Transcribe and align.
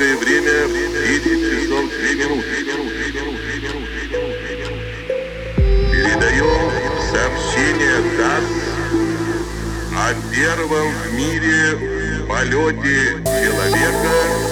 московское 0.00 0.16
время 0.16 0.68
10 1.06 1.24
часов 1.62 1.84
2 1.84 2.14
минуты. 2.14 2.56
Передаем 5.92 6.70
сообщение 7.12 7.98
ДАС 8.16 8.48
о 9.94 10.14
первом 10.32 10.88
в 10.90 11.12
мире 11.12 12.24
полете 12.26 12.98
человека 13.24 14.49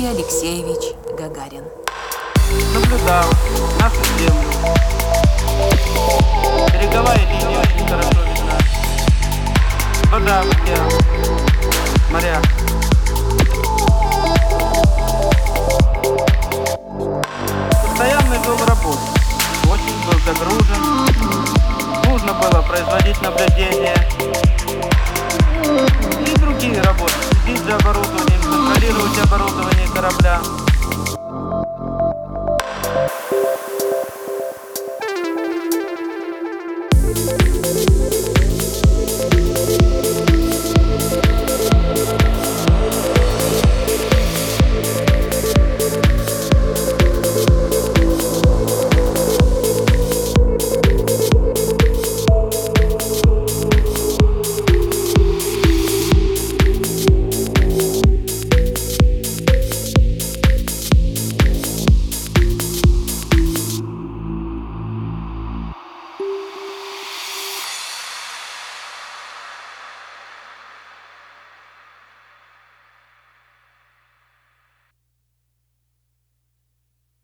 Юрий 0.00 0.12
Алексеевич 0.12 0.94
Гагарин. 1.18 1.64
наблюдал 2.72 3.28
нашу 3.78 4.02
землю. 4.18 4.99